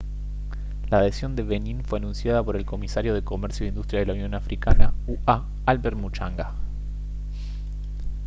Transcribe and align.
la 0.89 0.97
adhesión 0.97 1.35
de 1.35 1.43
benin 1.43 1.83
fue 1.83 1.99
anunciada 1.99 2.43
por 2.43 2.55
el 2.57 2.65
comisario 2.65 3.13
de 3.13 3.23
comercio 3.23 3.67
e 3.67 3.69
industria 3.69 3.99
de 3.99 4.07
la 4.07 4.13
unión 4.13 4.33
africana 4.33 4.95
ua 5.05 5.45
albert 5.67 5.95
muchanga 5.95 6.55